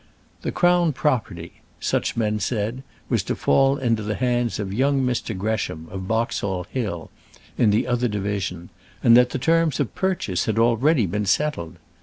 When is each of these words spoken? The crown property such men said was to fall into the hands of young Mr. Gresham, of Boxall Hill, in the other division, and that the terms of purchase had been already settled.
The 0.41 0.51
crown 0.51 0.93
property 0.93 1.61
such 1.79 2.17
men 2.17 2.39
said 2.39 2.81
was 3.07 3.21
to 3.21 3.35
fall 3.35 3.77
into 3.77 4.01
the 4.01 4.15
hands 4.15 4.57
of 4.57 4.73
young 4.73 5.03
Mr. 5.03 5.37
Gresham, 5.37 5.87
of 5.91 6.07
Boxall 6.07 6.63
Hill, 6.71 7.11
in 7.55 7.69
the 7.69 7.85
other 7.85 8.07
division, 8.07 8.71
and 9.03 9.15
that 9.15 9.29
the 9.29 9.37
terms 9.37 9.79
of 9.79 9.93
purchase 9.93 10.45
had 10.45 10.55
been 10.55 10.63
already 10.63 11.25
settled. 11.25 11.77